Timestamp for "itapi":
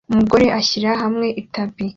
1.41-1.83